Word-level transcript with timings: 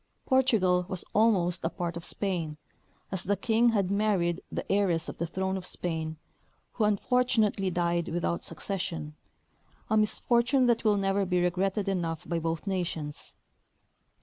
Por 0.25 0.41
tugal 0.41 0.89
was 0.89 1.05
almost 1.13 1.63
a 1.63 1.69
part 1.69 1.95
of 1.95 2.05
Spain, 2.05 2.57
as 3.11 3.21
the 3.21 3.35
King 3.37 3.69
had 3.69 3.91
married 3.91 4.41
the 4.51 4.65
heiress 4.71 5.07
of 5.07 5.19
the 5.19 5.27
throne 5.27 5.57
of 5.57 5.65
Spain, 5.67 6.17
who 6.71 6.85
unfortunately 6.85 7.69
died 7.69 8.07
without 8.07 8.43
succession— 8.43 9.13
a 9.91 9.97
misfortune 9.97 10.65
that 10.65 10.83
will 10.83 10.97
never 10.97 11.23
be 11.23 11.39
regretted 11.39 11.87
enough 11.87 12.27
by 12.27 12.39
both 12.39 12.65
nations. 12.65 13.35